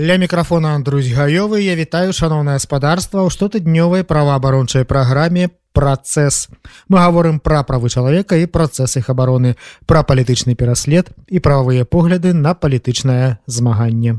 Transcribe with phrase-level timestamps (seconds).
[0.00, 6.48] Ля мікрафона Андрусь гаёвы я вітаю шаноўнае гаспадарства ў штотыднёвай праваабарончай праграме працэс.
[6.88, 12.32] Мы гаворым пра правы чалавека і працэс іх абароны, пра палітычны пераслед і прававыя погляды
[12.32, 14.16] на палітычнае змаганне.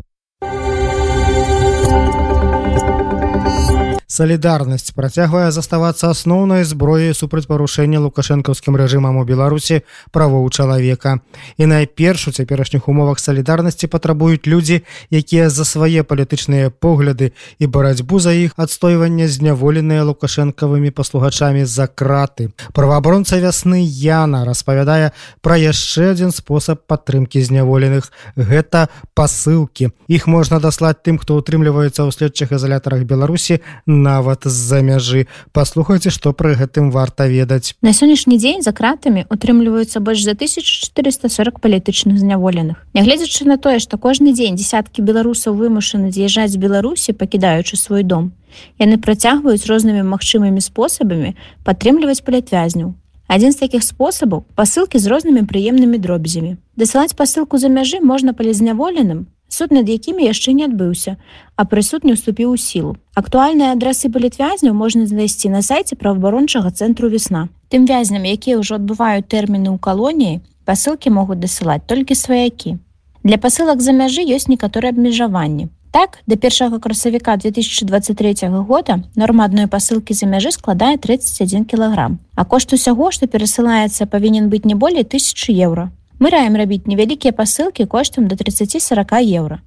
[4.11, 11.23] Салідарнасць працягвае заставацца асноўнай зброяй супраць парушэння лукашэнкаўскім рэжымам у Беларусі правоў чалавека.
[11.55, 14.81] І найперш у цяперашніх умовах салідарнасці патрабуюць людзі,
[15.15, 22.51] якія за свае палітычныя погляды і барацьбу за іх адстойвання зняволеныя лукашэнкавымі паслугачамі за краты.
[22.75, 28.11] Праваабронца вясны Яна распавядае пра яшчэ адзін спосаб падтрымкі зняволеных.
[28.35, 29.95] Гэта пасылкі.
[30.11, 35.29] Іх можна даслаць тым, хто ўтрымліваецца ў следчых ізалятарах Беларусі на нават з-за мяжы.
[35.53, 37.77] Паслухайце што пры гэтым варта ведаць.
[37.85, 42.81] На сённяшні дзень за кратамі утрымліваюцца больш за 1440 палітычных зняволеных.
[42.97, 48.33] Нягледзячы на тое што кожны дзень десяткі беларусаў вымушаны з'язджаць з беларусі пакідаючы свой дом
[48.81, 52.91] яны працягваюць рознымі магчымымі спосабамі падтрымліваць палітвязняў
[53.31, 56.57] адзін з такіх спосабаў пасылкі з рознымі прыемнымі дробязямі.
[56.75, 61.17] Дасылаць пасылку за мяжы можна палізняволеным суд над якімі яшчэ не адбыўся
[61.59, 62.95] а прысуд не ўступіў у сілу.
[63.13, 69.27] Актуальныя адрасы палітвязняў можна знайсці на сайце праваабарончага цэнтру весна тым вязням якія ўжо адбываюць
[69.27, 72.79] тэрміны ў калоніі пасылкі могуць дасылаць толькі сваякі.
[73.23, 75.69] Для пасылак за мяжы ёсць некаторыя абмежаванні.
[75.91, 82.45] Так да першага красавіка 2023 года норма адной пасылкі за мяжы складае 31 кілаграм а
[82.45, 85.91] кошт усяго што перасылаецца павінен быць не болей тысячи еўра
[86.21, 89.57] Мы раем рабіць невялікія пасылкі коштам до 30-40 еўра.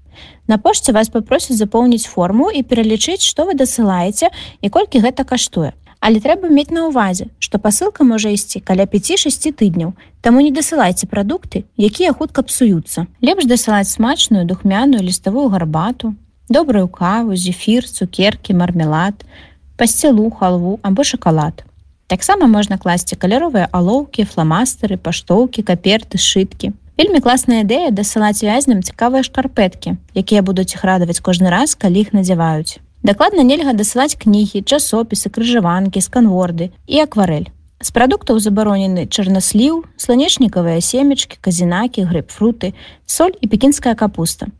[0.47, 4.30] На пошце вас попросяць запоўніць форму і пералічыць, што вы дасылаеце
[4.62, 5.72] і колькі гэта каштуе.
[5.98, 9.98] Але трэба мець на ўвазе, што пасылка можа ісці каля 5-6 тыдняў.
[10.22, 13.11] Таму не дасылайце прадукты, якія хутка псуюцца.
[13.18, 16.14] Лепш дасылаць смачную духмяную ліставую гарбату,
[16.48, 19.27] добрую каву, зефір, цукеркі, мармелад,
[19.74, 21.67] пасцілу, халву або шакалад.
[22.07, 26.77] Таксама можна класці каляровыя алоўкі, фламастары, паштоўкі, каперты, сшыткі.
[27.01, 32.13] Вельмі класная ідэя дасылаць вязням цікавыя шкарпэткі, якія будуць іх радаваць кожны раз, калі іх
[32.13, 32.79] надзяваюць.
[33.03, 37.48] Дакладна нельга дасылаць кнігі, часопісы, крыжаванкі, сканворды і акварель.
[37.81, 42.73] З прадуктаў забаронены чарнасліў, сланечнікавыя семечкі, казінакі, грэпфруты,
[43.05, 44.53] соль і пекінская капуста.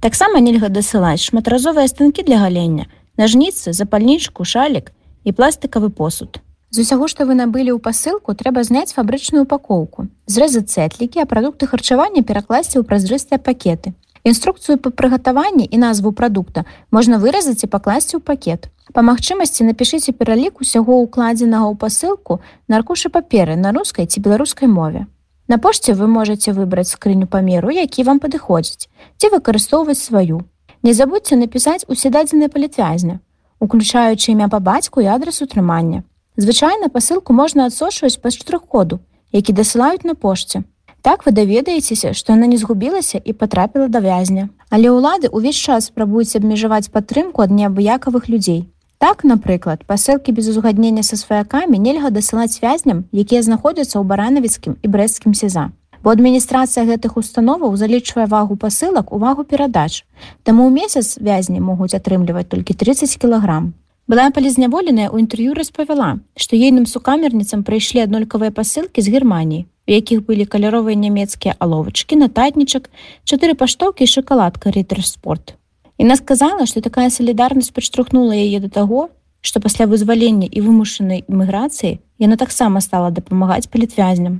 [0.00, 2.86] Таксама нельга дасылаць шматразовыя станкі для галення,
[3.18, 4.90] нажніцы, запальнічку, шалік
[5.24, 6.40] і пластикавы посуд.
[6.70, 11.70] З усяго, што вы набылі ў пасылку, трэба зняць фабрычную упакоўку, зрэзаць цэтлікі, а прадукты
[11.70, 13.94] харчавання перакласці ў празрыстыя пакеты.
[14.26, 18.66] Інструкцыю па прыгатаванні і назву прадукта можна выразаць і пакласці ў пакет.
[18.90, 24.66] Па магчымасці напішыце пералік усяго укладзенага ў пасылку на аркушы паперы на рускай ці беларускай
[24.66, 25.06] мове.
[25.46, 30.42] На пошце вы можете выбраць скрыню памеру, які вам падыходзіць, ці выкарыстоўваць сваю.
[30.82, 33.22] Не забудьце напісаць усе дадзеныя палітвязня,
[33.62, 36.02] уключаючы імя па бацьку і адрас утрымання.
[36.36, 39.00] Звычайна пасылку можна адсочваць па штрых-коду,
[39.32, 40.64] які дасылаюць на пошце.
[41.00, 44.50] Так вы даведаецеся, што яна не згубілася і патрапіла да вязня.
[44.68, 48.68] Але ўлады ўвесь час спрабуюць абмежаваць падтрымку ад неабыякавых людзей.
[48.98, 54.86] Так, напрыклад, пасылкі без узгаднення са сваякамі нельга дасылаць вязням, якія знаходзяцца ў баранавіцкім і
[54.92, 55.72] брэсцкім сеза.
[56.04, 60.04] Бо адміністрацыя гэтых установаў залічвае вагу пасылак увагу перадач.
[60.44, 63.72] Таму ў месяц вязні могуць атрымліваць толькі 30 кілаграм.
[64.06, 70.22] Была палізняволеная ў інтэрв'ю распавяла, што ейным сукамерніцам прыйшлі аднолькавыя пасылкі з Геррманіі, у якіх
[70.28, 72.86] былі каляровыя нямецкія аловачкі, нататнічак,
[73.26, 75.58] чатыры паштоўкі і шакаладка рытерспорт.
[75.98, 79.10] Іна сказала, што такая салідарнасць падштурхнула яе да таго,
[79.42, 84.38] што пасля вызвалення і вымушанай эміграцыі яна таксама стала дапамагаць палітвязням.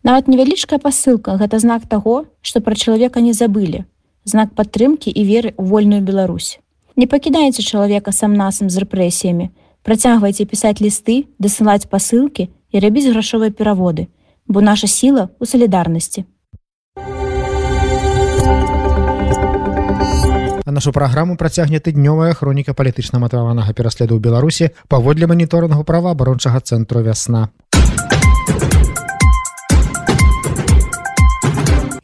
[0.00, 3.84] Нават невялічкая пасылка гэта знак таго, што пра чалавека не забылі,
[4.24, 6.56] знак падтрымкі і веры ў вольную Беларусь.
[6.98, 9.54] Не пакідайце чалавека сам насам з рэпрэсіямі.
[9.86, 14.10] Працягвайце пісаць лісты, дасылаць пасылкі і рабіць грашовыя пераводы,
[14.50, 16.26] бо наша сіла ў салідарнасці.
[20.78, 27.50] нашу праграму працягне тыднёвая хроніка палітычна-матаванага пераследу ў беларусі паводле маніторнага права абарончага цэнтру вясна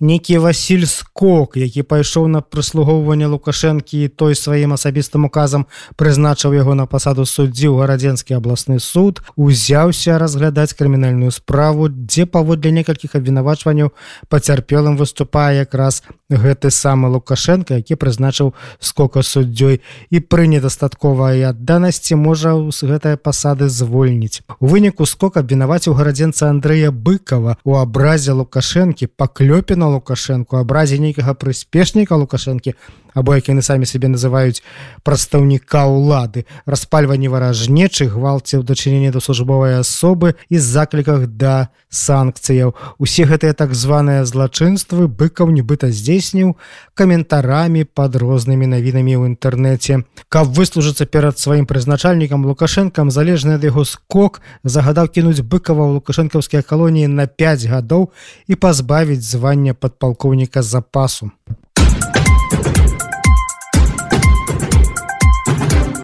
[0.05, 5.65] некі Васіль скок які пайшоў на прыслугоўванне лукашэнкі той сваім асабістым указам
[5.97, 12.75] прызначыў яго на пасаду суддзі ў гарадзенскі абласны суд узяўся разглядаць крымінальную справу дзе паводле
[12.77, 13.95] некалькіх абвінавачванняў
[14.29, 19.81] пацярпелым выступае якраз гэты самы лукашенко які прызначыў скока суддзёй.
[20.11, 24.43] І пры недастатковай адданасці можа з гэтай пасады звольніць.
[24.61, 32.19] У выніку скок абвінаваціў гарадзенца Андрэя быкова у абразе лукашэнкі паклёпіна лукашэнку абразе нейкага прыспешніка
[32.19, 32.75] лукашэнкі
[33.15, 34.61] або як яны самі сябе называюць
[35.07, 36.45] прадстаўніка ўлады.
[36.67, 42.75] Распальванні варажнечых гвалці ў дачыненні да службовай асобы і закліках да санкцыяў.
[42.99, 46.59] Усе гэтыя так званыя злачынствы быкаў нібыта здзейсніў
[46.99, 50.03] каментарамі под рознымі навінамі ў інтэрнэце.
[50.27, 57.07] Каб выслужыцца перад сваім прызначальнікам лукашэнкам залежны ад яго скок загадаў кінуць быкава лукашэнкаўскія калоніі
[57.07, 58.11] на 5 гадоў
[58.51, 61.31] і пазбавіць звання падпалкоўніка запасу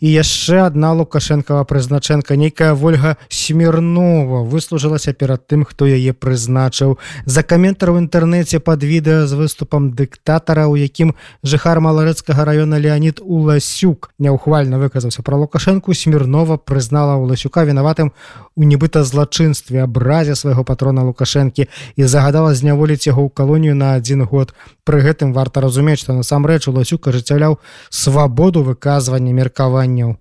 [0.01, 6.97] і яшчэ одна лукашэнкава прызначэнка нейкая ольга смірнова выслужылася перад тым хто яе прызначыў.
[7.25, 11.15] За каментар у інтэрнэце под відэа з выступам дыктатара у якім
[11.45, 18.13] жыхар маларэцкага района леонид уласюк няўхвальна выказаўся про лукашэнку смірнова прызнала уласюка вінаватым
[18.57, 24.25] у нібыта злачынстве абразе свайго патрона лукашэнкі і загадала зняволіць яго ў калонію на адзін
[24.25, 24.57] год.
[24.85, 27.61] Пры гэтым варта разумець што насамрэч уласюк ажыццяўляў
[27.91, 30.17] свабоду выказвання меркавання пытанняў.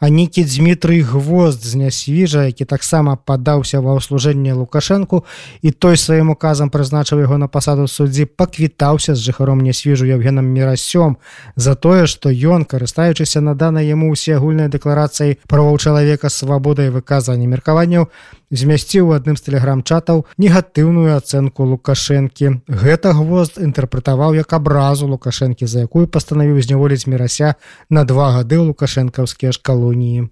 [0.00, 5.28] А нейкі Дмітрый гвозд з нясвіжа, які таксама падаўся ва ўслужэнне лукашэнку
[5.60, 11.20] і той сваім указам прызначыў яго на пасаду суддзі паквітаўся з жыхаром нясвіжу Евгенам мірасём
[11.56, 18.08] за тое, што ён, карыстаючыся наданай яму ўсе агульнай дэкларацыяй правоў чалавека свабодай выказвання меркаванняў,
[18.50, 22.66] змясціў у адным з тэлеграм-чатаў негатыўную ацэнку лукашэнкі.
[22.66, 27.54] Гэта гвозд інтэрпрэтаваў як абразу лукашэнкі за якую пастанавіў зняволіць мірася
[27.90, 30.30] на два гады ў лукашэнкаўскія ж калоніі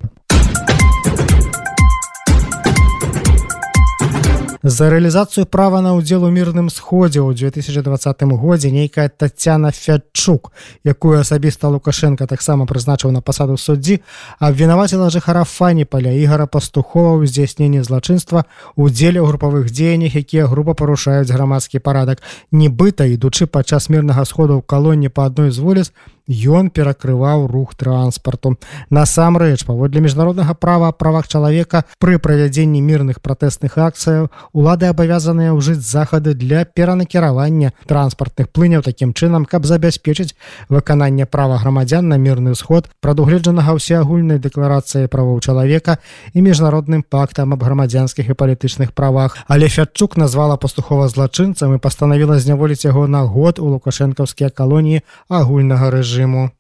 [4.63, 10.51] За рэалізацыю права на ўдзел у мірным сходзе ў 2020 годзе нейкая Тацяна Фячук,
[10.83, 14.03] якую асабіста Лукашенко таксама прызначыў на пасаду суддзі,
[14.43, 21.31] абвінаваціла жыхара фаніпаля ігара пастухова ў здзяйсненні злачынства удзеле ў групавых дзеяннях, якія група парушаюць
[21.31, 22.19] грамадскі парадак.
[22.51, 25.95] Нібыта ідучы падчас мірнага сходу ў калоні па адной з волес,
[26.29, 28.57] ён перакрываў рух транспарту.
[28.91, 36.35] Насамрэч паводле міжнароднага права правах чалавека пры правядзенні мірных пратэсных акцыяў улады абавязаныя ўжыць захады
[36.37, 40.37] для перанакіравання транспартных плыняў такім чынам каб забяспечыць
[40.69, 45.97] выкананне права грамадзян на мірны сход прадугледжанага ўсеагульнай дэкларацыі правоў чалавека
[46.35, 49.37] і міжнародным пактам аб грамадзянскіх і палітычных правах.
[49.49, 55.89] Але фятчук назвала пастухова злачынцам і пастанавіла зняволіць яго на год у лукашэнкаўскія калоніі агульнага
[55.91, 56.52] рэжыму режиму.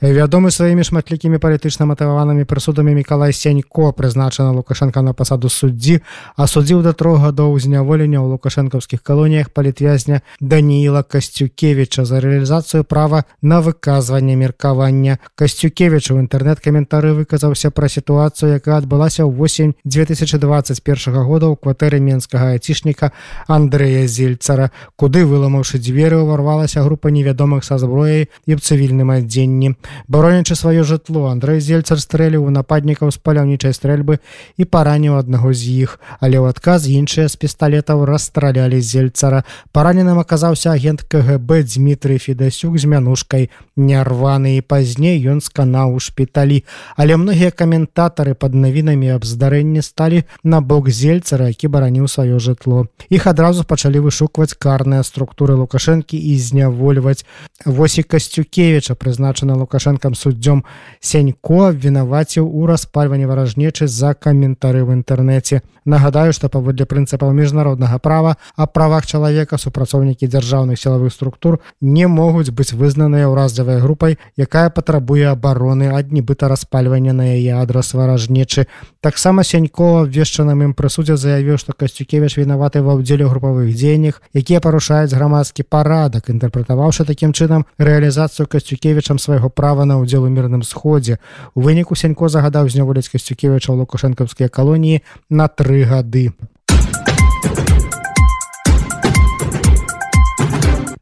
[0.00, 6.00] вядомы сваімі шматлікімі палітычна матаванымі прысудамі Миколай сенько прызначана лукашенко на пасаду суддзі
[6.36, 13.60] асудзіў да трох гадоў зняволення ў лукашэнкаўскіх калоніях палітвязня Даніла касцюкевича за рэалізацыю права на
[13.60, 15.18] выказванне меркавання.
[15.34, 22.52] Касцюкевич у інтэрнэт-каментары выказаўся пра сітуацыю якая адбылася ў восень 2021 года ў кватэры менскага
[22.52, 23.12] айцішніка
[23.48, 29.76] Андрэя зельцара куды выламаўшы дзверы ўварвалася група невядомых са зброяй і ў цывільным адзенні
[30.08, 34.18] баронячы сваё жытло Андрей зельцар стрэліў у нападнікаў з паляўнічай стрэльбы
[34.56, 35.98] і параніў аднаго з іх.
[36.20, 39.42] Але ў адказ іншыя з пісталетаў расстралялі зельцара.
[39.72, 43.50] Параненым аказаўся агент КГБ Дмітрый федасюк з мянушкай.
[43.76, 46.64] Нярваны і пазней ён сканаў у шпіталі.
[46.96, 52.88] Але многія каментатары под навінамі аб здарэнні сталі на бок зельцара які бараніў сваё жытло.
[53.12, 57.24] Іх адразу пачалі вышукваць карныя структуры лукашэнкі і знявольваць.
[57.64, 60.64] Восі касцюкевича прызначана лукаш лукашэнкам суддзём
[61.00, 68.36] сенько вінаваціў у распальванні варажнечы за каментары ў інтэрнэце нагадаю што паводле прынцыпаў міжнароднага права
[68.56, 75.28] а правах чалавека супрацоўнікі дзяржаўных сілавых структур не могуць быць вызнаныя ўразлівай групай якая патрабуе
[75.30, 78.66] абароны ад нібыта распальвання на яе адрас варажнечы
[79.00, 85.14] таксама сенько абвешчаным ім прысудзе заявіў што касцюкевич вінаваты ва ўдзеле групавых дзеяннях якія парушаюць
[85.14, 91.18] грамадскі парадак інтэрпрэтаваўшы такім чынам рэалізацыю касцюкевичам свайго права на ўдзел у мірным сходзе.
[91.54, 96.30] У выніку сянько загадаў зняволіць касцюкевіча ў лукашэнкаўскія калоніі на тры гады.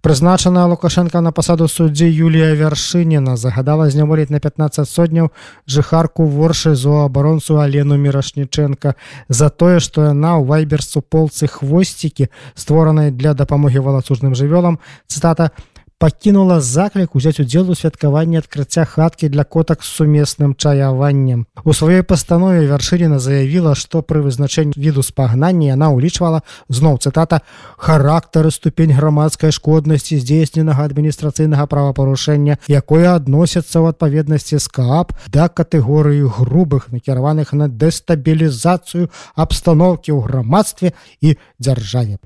[0.04, 5.30] Прызначаная лукашенко на пасаду суддзі Юлія вяршыніна загадала зняволіць на 15 сотняў
[5.64, 8.92] жыхарку воршы зоабаронцу алену мірашніченко
[9.32, 14.76] за тое што яна ў вайберсу полцы хвосцікі створанай для дапамогі валацужным жывёлам.
[15.08, 15.56] Цытата
[15.98, 22.02] пакінула заклік узяць удзел у святкаванні адкрыцця хаткі для котак з сумесным чаяваннем у сваёй
[22.02, 27.40] пастанове вяршыніна заявіла што пры вызначэнні віду спагнання яна ўлічвала зноў цытата
[27.78, 36.26] характары ступень грамадскай шкоднасці здзейсненага адміністрацыйнага правапарушэння якое адносіцца ў адпаведнасці з каап да катэгорыі
[36.26, 42.18] грубых накіраваных на дэстабілізацыю абстаноўкі ў грамадстве і дзяржаве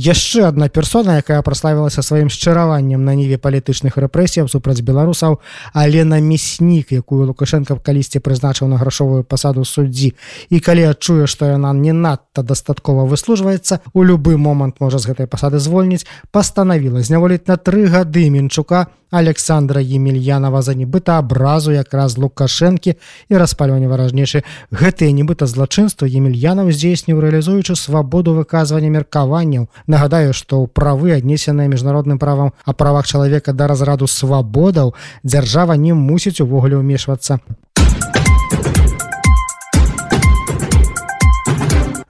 [0.00, 5.40] яшчэ одна персона якая праславілася сваім шчыраваннем на ніве палітычных рэпрэсіяў супраць беларусаў
[5.76, 10.14] алена мяснік якую лукашенко калісьці прызначыў на грашовую пасаду суддзі.
[10.48, 15.28] І калі адчуе што яна не надта дастаткова выслужваецца у любы момант можа з гэтай
[15.28, 22.94] пасады звольніць пастанавіла зняволіць на тры гады мінчука александра емельянова за нібыта абразу якраз лукашэнкі
[23.28, 29.68] і распальванне варажнейшы гэтыя нібыта злачынства емельянаў здзейсніў рэалізуючы свабоду выказвання меркаванняў.
[29.86, 35.94] Нагадаю што ў правы аднесеныя міжнародным правам а правах чалавека да разраду свабодаў дзяржава не
[35.94, 37.40] мусіць увогуле ўмешвацца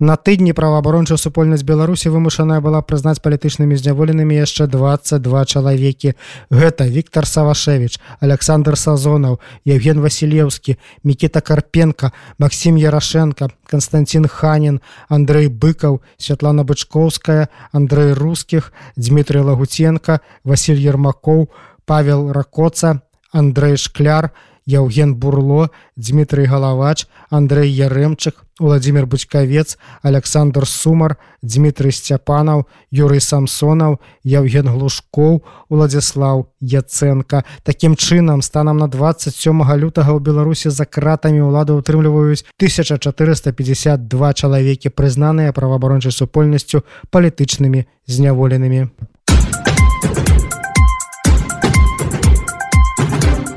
[0.00, 6.14] На тыдні праваабарончая супольнасць беларусі вымушаная была прызнаць палітычнымі зняволенымі яшчэ 22 чалавекі.
[6.48, 9.36] Гэта Віктор савашевич александр сазонаў
[9.68, 14.80] евген васілеўскі мікіта карпенко Масім ярашенко константин ханін
[15.12, 21.52] андрей быкаў святлана бычковская андрей рускіх дмітрий лагуценко василь ермакоў
[21.84, 23.04] павел ракоца
[23.36, 24.32] андрей шкляр
[24.66, 34.68] Яўген Бурло, Дмітрый Галавач, Андрей Ярэмчык, Владимир Бучкавец, Александр Сумар, Дмітрый Сцяпанаў, Юрый Самсонаў, Яўген
[34.68, 37.44] Глушкоў, Уладзіслаў Яцэнка.
[37.64, 45.56] Такім чынам, станам на 27 лютага ў Беларусі за кратамі ўлады ўтрымліваюць 1452 чалавекі, прызнаныя
[45.56, 48.92] праваабарончай супольнасцю палітычнымі зняволенымі.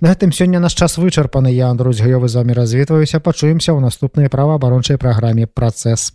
[0.04, 1.48] На гэтым сёння наш час вычарпаны.
[1.48, 6.12] Я Андрусь гаёвы з вами развітваюся пачуемся ў наступнай праваабарончай праграме працэс